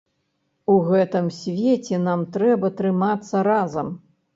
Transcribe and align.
У 0.75 0.77
гэтым 0.87 1.29
свеце 1.37 2.03
нам 2.09 2.27
трэба 2.39 2.67
трымацца 2.83 3.49
разам. 3.55 3.99